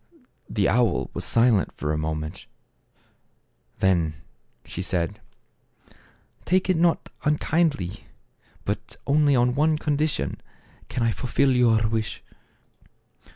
[0.49, 2.47] The owl was silent for a moment.
[3.81, 4.15] Then
[4.65, 5.21] she said,"
[6.45, 8.05] Take it not unkindly;
[8.65, 10.41] but only on one condition
[10.89, 12.23] can I fulfill your wish."